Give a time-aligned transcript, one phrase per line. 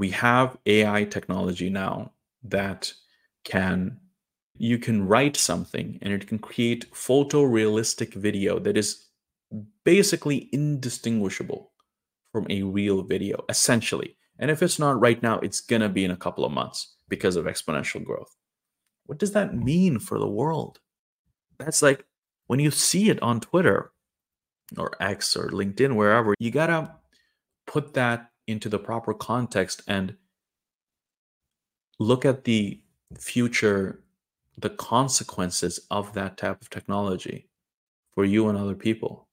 [0.00, 2.12] we have AI technology now
[2.42, 2.90] that
[3.44, 4.00] can
[4.56, 9.08] you can write something and it can create photorealistic video that is
[9.84, 11.72] basically indistinguishable
[12.32, 14.16] from a real video essentially.
[14.38, 16.94] And if it's not right now it's going to be in a couple of months
[17.10, 18.34] because of exponential growth.
[19.04, 20.80] What does that mean for the world?
[21.58, 22.06] That's like
[22.46, 23.92] when you see it on twitter
[24.78, 26.94] or x or linkedin wherever you got to
[27.66, 30.16] put that into the proper context and
[31.98, 32.80] look at the
[33.18, 34.02] future
[34.58, 37.48] the consequences of that type of technology
[38.12, 39.26] for you and other people.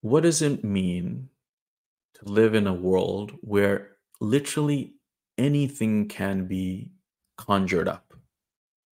[0.00, 1.28] What does it mean
[2.14, 4.94] to live in a world where literally
[5.36, 6.92] anything can be
[7.36, 8.14] conjured up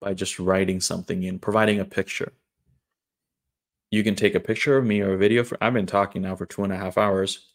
[0.01, 2.33] by just writing something in, providing a picture?
[3.91, 6.37] You can take a picture of me or a video for, I've been talking now
[6.37, 7.47] for two and a half hours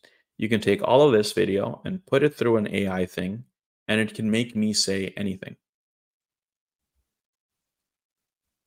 [0.41, 3.43] you can take all of this video and put it through an AI thing,
[3.87, 5.55] and it can make me say anything.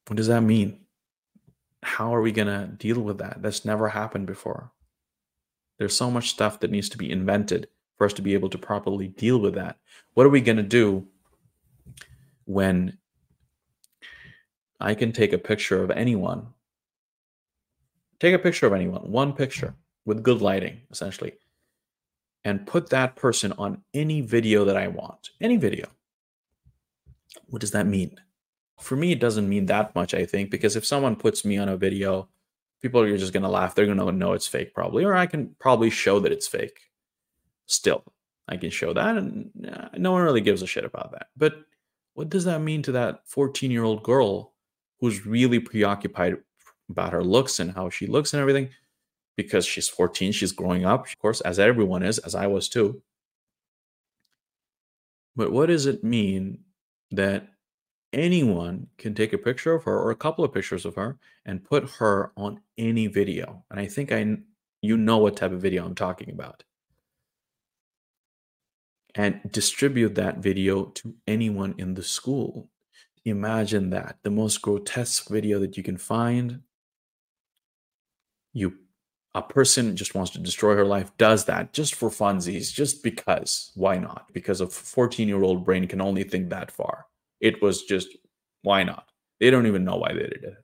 [0.07, 0.83] What does that mean?
[1.83, 3.43] How are we going to deal with that?
[3.43, 4.71] That's never happened before.
[5.77, 7.67] There's so much stuff that needs to be invented
[7.99, 9.79] for us to be able to properly deal with that.
[10.13, 11.09] What are we going to do
[12.45, 12.99] when
[14.79, 16.54] I can take a picture of anyone?
[18.21, 21.35] Take a picture of anyone, one picture with good lighting, essentially
[22.45, 25.87] and put that person on any video that I want, any video.
[27.47, 28.17] What does that mean?
[28.81, 31.69] For me, it doesn't mean that much, I think, because if someone puts me on
[31.69, 32.29] a video,
[32.83, 33.75] people are just going to laugh.
[33.75, 36.79] They're going to know it's fake, probably, or I can probably show that it's fake.
[37.67, 38.05] Still,
[38.47, 41.29] I can show that, and uh, no one really gives a shit about that.
[41.37, 41.55] But
[42.13, 44.53] what does that mean to that 14 year old girl
[45.01, 46.37] who's really preoccupied
[46.91, 48.71] about her looks and how she looks and everything?
[49.37, 53.03] because she's 14, she's growing up, of course, as everyone is, as I was too.
[55.37, 56.61] But what does it mean
[57.11, 57.49] that
[58.13, 61.65] anyone can take a picture of her or a couple of pictures of her and
[61.65, 63.65] put her on any video?
[63.71, 64.37] And I think I
[64.81, 66.63] you know what type of video I'm talking about.
[69.17, 72.69] And distribute that video to anyone in the school.
[73.25, 76.61] Imagine that the most grotesque video that you can find.
[78.55, 78.75] You
[79.35, 83.73] a person just wants to destroy her life does that just for funsies, just because.
[83.75, 84.27] Why not?
[84.33, 87.07] Because a 14 year old brain can only think that far.
[87.41, 88.09] It was just,
[88.63, 89.09] why not?
[89.41, 90.55] They don't even know why they did it.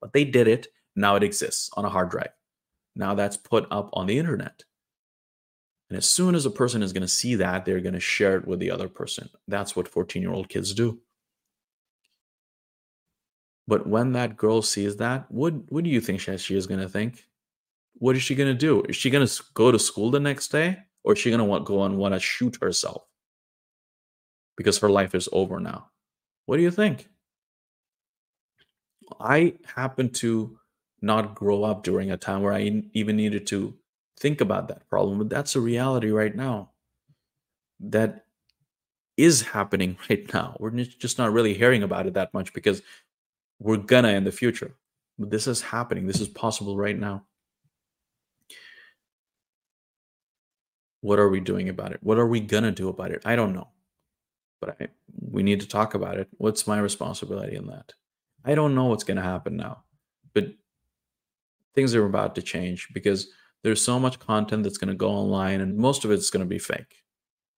[0.00, 0.68] But they did it.
[0.94, 2.30] Now it exists on a hard drive.
[2.94, 4.62] Now that's put up on the internet.
[5.90, 8.36] And as soon as a person is going to see that, they're going to share
[8.36, 9.28] it with the other person.
[9.48, 11.00] That's what 14 year old kids do.
[13.68, 16.80] But when that girl sees that, what, what do you think she she is going
[16.80, 17.24] to think?
[17.98, 18.82] what is she going to do?
[18.82, 21.60] Is she going to go to school the next day or is she going to
[21.64, 23.02] go and want to shoot herself
[24.56, 25.90] because her life is over now?
[26.46, 27.08] What do you think?
[29.20, 30.58] I happen to
[31.00, 33.74] not grow up during a time where I even needed to
[34.18, 36.70] think about that problem, but that's a reality right now.
[37.80, 38.24] That
[39.16, 40.56] is happening right now.
[40.58, 42.82] We're just not really hearing about it that much because
[43.58, 44.74] we're gonna in the future.
[45.18, 46.06] But this is happening.
[46.06, 47.24] This is possible right now.
[51.00, 52.00] What are we doing about it?
[52.02, 53.22] What are we to do about it?
[53.24, 53.68] I don't know.
[54.60, 54.88] But I,
[55.20, 56.28] we need to talk about it.
[56.32, 57.92] What's my responsibility in that?
[58.44, 59.84] I don't know what's to happen now.
[60.34, 60.48] But
[61.74, 63.28] things are about to change because
[63.62, 66.48] there's so much content that's going to go online and most of it's going to
[66.48, 67.04] be fake.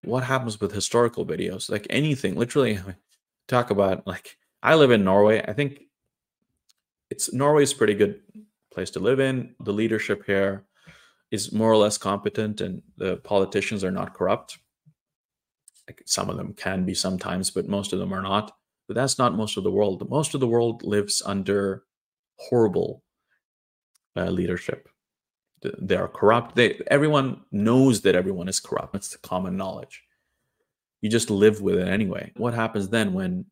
[0.05, 1.71] What happens with historical videos?
[1.71, 2.81] Like anything, literally
[3.49, 5.43] talk about like I live in Norway.
[5.47, 5.81] I think
[7.11, 8.21] it's Norway's pretty good
[8.73, 9.55] place to live in.
[9.61, 10.65] The leadership here
[11.31, 14.59] is more or less competent and the politicians are not corrupt.
[15.87, 18.53] Like some of them can be sometimes, but most of them are not.
[18.87, 20.09] But that's not most of the world.
[20.09, 21.85] Most of the world lives under
[22.37, 23.03] horrible
[24.17, 24.89] uh, leadership.
[25.63, 26.55] They are corrupt.
[26.55, 28.95] They everyone knows that everyone is corrupt.
[28.95, 30.03] It's the common knowledge.
[31.01, 32.33] You just live with it anyway.
[32.37, 33.47] What happens then when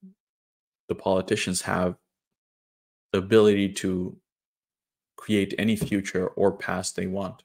[0.88, 1.97] the politicians have
[3.12, 4.17] the ability to
[5.17, 7.43] create any future or past they want?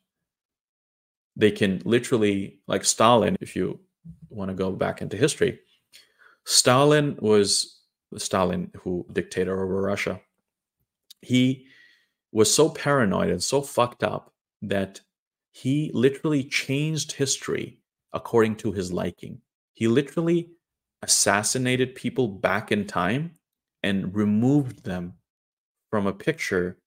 [1.35, 3.79] they can literally like Stalin, if you
[4.29, 5.59] want to go back into history,
[6.45, 7.79] Stalin was
[8.17, 10.19] Stalin who dictator over Russia.
[11.21, 11.67] He
[12.31, 15.01] was so paranoid and so fucked up that
[15.51, 17.79] he literally changed history
[18.13, 19.41] according to his liking.
[19.73, 20.51] He literally
[21.01, 23.35] assassinated people back in time
[23.83, 25.13] and removed them
[25.91, 26.77] from a picture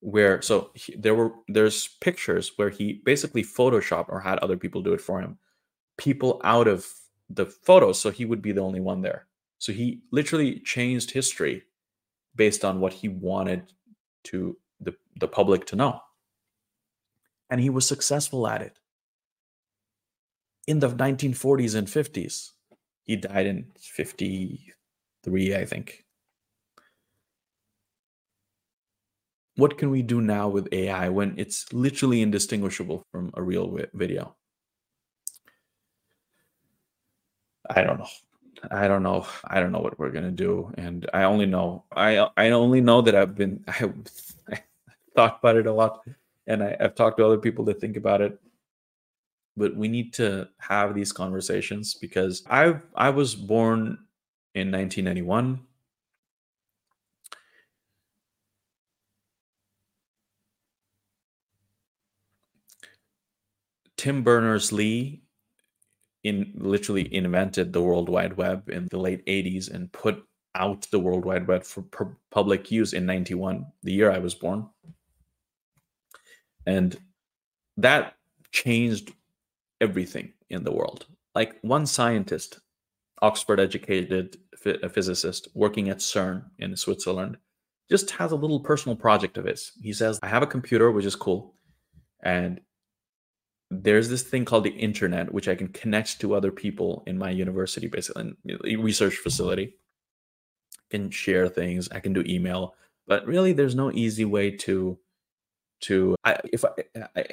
[0.00, 4.80] where so he, there were there's pictures where he basically photoshopped or had other people
[4.80, 5.38] do it for him
[5.96, 6.86] people out of
[7.30, 9.26] the photos so he would be the only one there.
[9.58, 11.62] So he literally changed history
[12.34, 13.72] based on what he wanted
[14.24, 16.00] to the, the public to know.
[17.48, 18.78] And he was successful at it.
[20.66, 22.50] In the 1940s and 50s
[23.04, 26.04] he died in 53 i think
[29.56, 34.36] what can we do now with AI when it's literally indistinguishable from a real video?
[37.70, 38.08] I don't know.
[38.70, 39.26] I don't know.
[39.44, 41.84] I don't know what we're gonna do, and I only know.
[41.94, 43.64] I I only know that I've been.
[43.68, 43.92] I,
[44.52, 44.60] I
[45.14, 46.02] thought about it a lot,
[46.46, 48.38] and I, I've talked to other people that think about it.
[49.56, 53.98] But we need to have these conversations because I I was born
[54.54, 55.60] in 1991.
[64.06, 65.24] Tim Berners Lee
[66.22, 70.22] in literally invented the World Wide Web in the late 80s and put
[70.54, 71.84] out the World Wide Web for
[72.30, 74.68] public use in 91, the year I was born.
[76.66, 76.96] And
[77.78, 78.14] that
[78.52, 79.12] changed
[79.80, 81.06] everything in the world.
[81.34, 82.60] Like one scientist,
[83.22, 84.36] Oxford educated
[84.88, 87.38] physicist working at CERN in Switzerland,
[87.90, 89.72] just has a little personal project of his.
[89.82, 91.56] He says, I have a computer, which is cool.
[92.22, 92.60] And
[93.70, 97.30] there's this thing called the internet, which I can connect to other people in my
[97.30, 98.34] university, basically,
[98.76, 99.74] research facility.
[100.74, 101.88] I can share things.
[101.90, 102.74] I can do email,
[103.06, 104.98] but really, there's no easy way to
[105.78, 106.70] to I, if I,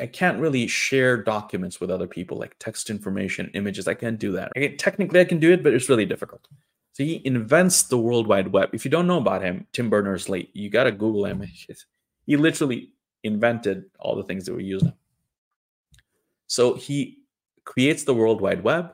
[0.02, 4.34] I can't really share documents with other people like text information images i can't do
[4.34, 6.46] that I can, technically i can do it but it's really difficult
[6.92, 10.50] so he invents the world wide web if you don't know about him tim berners-lee
[10.54, 11.42] you got to google him
[12.26, 12.92] he literally
[13.24, 14.94] invented all the things that we use now
[16.54, 17.24] so he
[17.66, 18.94] creates the World Wide Web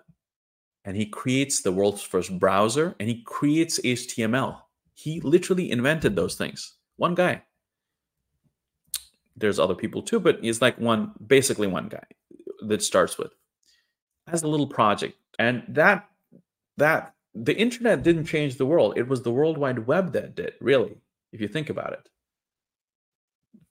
[0.85, 4.61] and he creates the world's first browser and he creates HTML.
[4.94, 6.75] He literally invented those things.
[6.95, 7.44] One guy.
[9.35, 12.06] There's other people too, but he's like one, basically one guy
[12.65, 13.33] that starts with
[14.25, 15.17] as a little project.
[15.38, 16.07] And that,
[16.77, 18.94] that, the internet didn't change the world.
[18.97, 20.95] It was the World Wide Web that did, really,
[21.33, 22.07] if you think about it.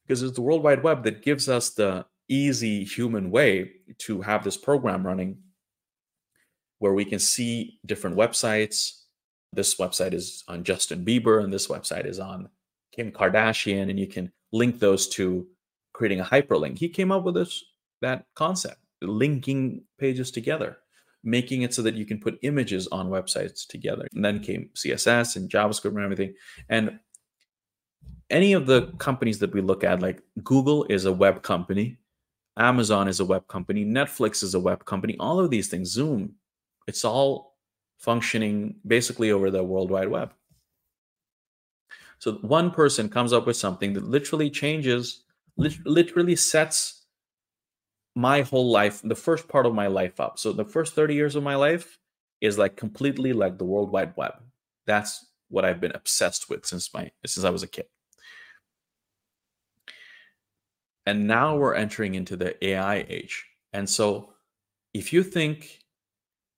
[0.06, 4.44] Because it's the World Wide Web that gives us the easy human way to have
[4.44, 5.38] this program running
[6.78, 9.02] where we can see different websites.
[9.52, 12.48] This website is on Justin Bieber, and this website is on
[12.92, 15.46] Kim Kardashian, and you can link those to
[15.92, 16.78] creating a hyperlink.
[16.78, 17.64] He came up with this
[18.00, 20.78] that concept, linking pages together,
[21.24, 24.06] making it so that you can put images on websites together.
[24.14, 26.34] And then came CSS and JavaScript and everything.
[26.68, 27.00] And
[28.30, 31.98] any of the companies that we look at, like Google is a web company,
[32.58, 36.34] Amazon is a web company, Netflix is a web company, all of these things, Zoom,
[36.86, 37.56] it's all
[37.98, 40.32] functioning basically over the World Wide Web.
[42.18, 45.24] So one person comes up with something that literally changes,
[45.56, 47.06] literally sets
[48.16, 50.38] my whole life, the first part of my life up.
[50.38, 51.98] So the first 30 years of my life
[52.40, 54.34] is like completely like the World Wide Web.
[54.86, 57.86] That's what I've been obsessed with since my since I was a kid.
[61.08, 63.46] And now we're entering into the AI age.
[63.72, 64.34] And so
[64.92, 65.78] if you think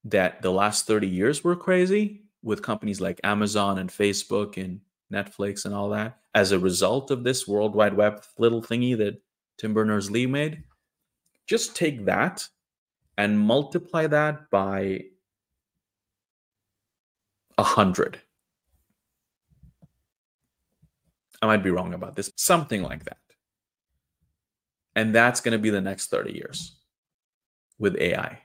[0.02, 4.80] that the last 30 years were crazy with companies like Amazon and Facebook and
[5.12, 9.22] Netflix and all that, as a result of this World Wide Web little thingy that
[9.56, 10.64] Tim Berners Lee made,
[11.46, 12.48] just take that
[13.18, 15.04] and multiply that by
[17.56, 18.20] a hundred.
[21.40, 23.18] I might be wrong about this, something like that.
[25.00, 26.76] And that's going to be the next 30 years
[27.78, 28.38] with AI.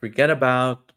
[0.00, 0.92] Forget about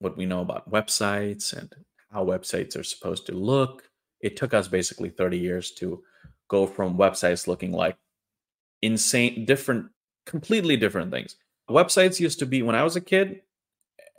[0.00, 1.72] what we know about websites and
[2.12, 3.84] how websites are supposed to look.
[4.20, 6.02] It took us basically 30 years to
[6.48, 7.96] go from websites looking like
[8.82, 9.86] insane, different,
[10.26, 11.36] completely different things.
[11.70, 13.40] Websites used to be when I was a kid,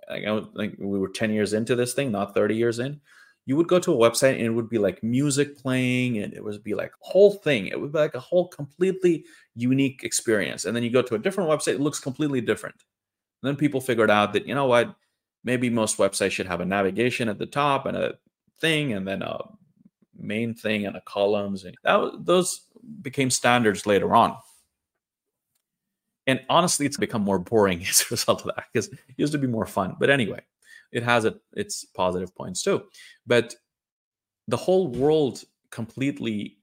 [0.09, 2.99] like, I was, like we were 10 years into this thing, not 30 years in
[3.45, 6.43] you would go to a website and it would be like music playing and it
[6.43, 7.67] would be like whole thing.
[7.67, 10.65] It would be like a whole completely unique experience.
[10.65, 12.75] And then you go to a different website it looks completely different.
[13.41, 14.95] And then people figured out that you know what?
[15.43, 18.13] Maybe most websites should have a navigation at the top and a
[18.59, 19.39] thing and then a
[20.15, 21.63] main thing and a columns.
[21.63, 22.61] And that those
[23.01, 24.37] became standards later on.
[26.27, 29.39] And honestly it's become more boring as a result of that because it used to
[29.39, 29.95] be more fun.
[29.99, 30.41] But anyway
[30.91, 32.83] it has its positive points too.
[33.25, 33.55] But
[34.47, 36.57] the whole world completely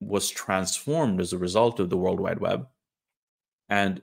[0.00, 2.66] was transformed as a result of the World Wide Web.
[3.68, 4.02] And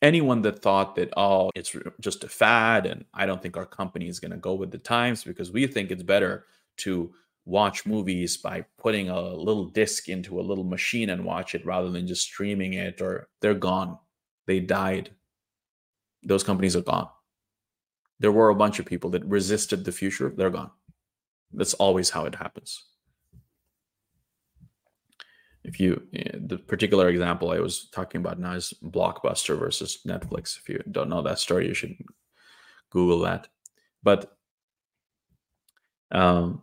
[0.00, 4.08] anyone that thought that, oh, it's just a fad and I don't think our company
[4.08, 6.46] is going to go with the times because we think it's better
[6.78, 7.12] to
[7.44, 11.90] watch movies by putting a little disc into a little machine and watch it rather
[11.90, 13.98] than just streaming it or they're gone.
[14.46, 15.10] They died.
[16.22, 17.08] Those companies are gone.
[18.22, 20.70] There were a bunch of people that resisted the future, they're gone.
[21.52, 22.84] That's always how it happens
[25.64, 30.58] if you eh, the particular example I was talking about now is Blockbuster versus Netflix.
[30.58, 31.96] If you don't know that story, you should
[32.90, 33.48] Google that.
[34.02, 34.36] But
[36.10, 36.62] um,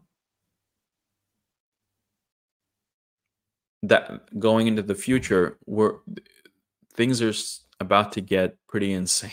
[3.84, 6.00] that going into the future, where
[6.94, 7.34] things are
[7.80, 9.32] about to get pretty insane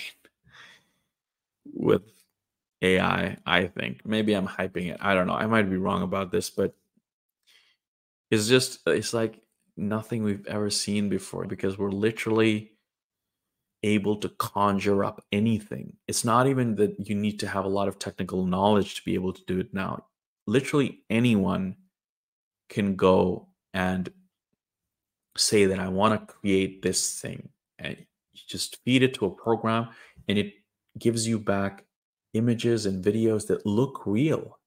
[1.74, 2.02] with
[2.94, 3.36] AI.
[3.46, 4.98] I think maybe I'm hyping it.
[5.00, 5.34] I don't know.
[5.34, 6.74] I might be wrong about this, but
[8.30, 9.40] it's just it's like
[9.76, 12.72] nothing we've ever seen before because we're literally
[13.82, 15.96] able to conjure up anything.
[16.08, 19.14] It's not even that you need to have a lot of technical knowledge to be
[19.14, 20.06] able to do it now.
[20.46, 21.76] Literally anyone
[22.68, 24.08] can go and
[25.36, 29.30] say that I want to create this thing and you just feed it to a
[29.30, 29.88] program
[30.28, 30.54] and it
[30.98, 31.84] gives you back
[32.36, 34.58] images and videos that look real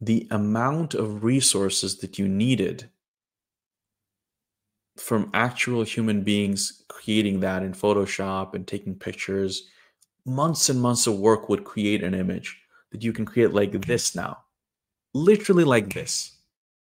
[0.00, 2.90] the amount of resources that you needed
[4.96, 9.68] from actual human beings creating that in Photoshop and taking pictures,
[10.24, 12.60] months and months of work would create an image
[12.92, 14.38] that you can create like this now,
[15.12, 16.38] literally like this.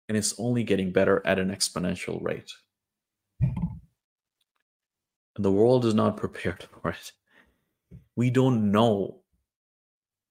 [0.08, 2.52] And it's only getting better at an exponential rate.
[3.40, 7.12] And the world is not prepared for it.
[8.16, 9.21] We don't know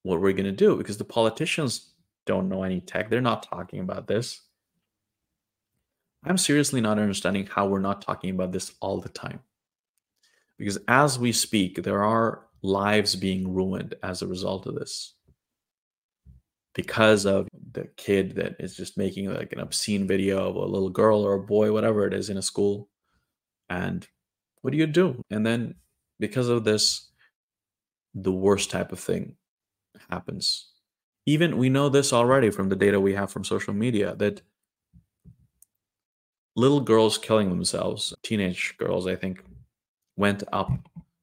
[0.03, 1.93] what we're going to do because the politicians
[2.25, 3.09] don't know any tech.
[3.09, 4.41] They're not talking about this.
[6.23, 9.39] I'm seriously not understanding how we're not talking about this all the time.
[10.57, 15.15] Because as we speak, there are lives being ruined as a result of this.
[16.75, 20.89] Because of the kid that is just making like an obscene video of a little
[20.89, 22.87] girl or a boy, whatever it is, in a school.
[23.69, 24.07] And
[24.61, 25.21] what do you do?
[25.31, 25.75] And then
[26.19, 27.10] because of this,
[28.13, 29.35] the worst type of thing
[30.09, 30.71] happens
[31.25, 34.41] even we know this already from the data we have from social media that
[36.55, 39.43] little girls killing themselves, teenage girls, I think,
[40.17, 40.71] went up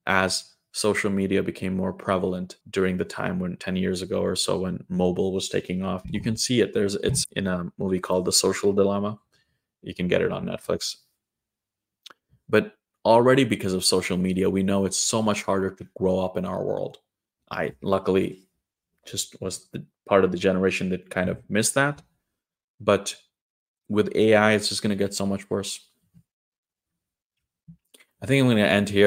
[0.07, 4.61] as social media became more prevalent during the time when 10 years ago or so
[4.61, 6.03] when mobile was taking off.
[6.07, 6.73] You can see it.
[6.73, 9.19] There's it's in a movie called The Social Dilemma.
[9.83, 10.97] You can get it on Netflix.
[12.49, 12.75] But
[13.09, 16.45] already because of social media, we know it's so much harder to grow up in
[16.45, 16.99] our world.
[17.51, 18.47] I luckily
[19.07, 22.03] just was the part of the generation that kind of missed that.
[22.79, 23.17] But
[23.89, 25.81] with AI, it's just going to get so much worse.
[28.21, 29.07] I think I'm going to end here